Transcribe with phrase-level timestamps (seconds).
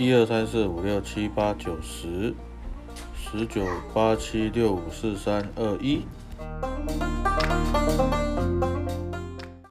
[0.00, 2.32] 一二三四五六七八九十
[3.14, 6.06] 十九八七六五四三二一。